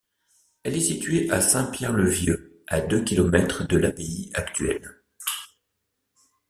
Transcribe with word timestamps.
Elle 0.63 0.77
est 0.77 0.79
située 0.79 1.29
à 1.29 1.41
Saint-Pierre-le-Vieux, 1.41 2.63
à 2.65 2.81
deux 2.81 3.03
kilomètres 3.03 3.67
de 3.67 3.77
l'abbaye 3.77 4.31
actuelle. 4.33 5.03